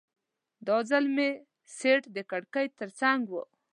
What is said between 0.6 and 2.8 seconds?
دا ځل مې سیټ د کړکۍ